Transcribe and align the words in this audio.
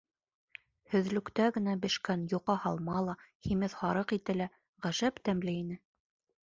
Һөҙлөктә 0.93 1.45
генә 1.57 1.75
бешкән 1.85 2.25
йоҡа 2.31 2.57
һалма 2.65 3.05
ла, 3.11 3.17
һимеҙ 3.49 3.77
һарыҡ 3.85 4.17
ите 4.21 4.39
лә 4.43 4.53
ғәжәп 4.87 5.27
тәмле 5.29 5.57
ине. 5.63 5.81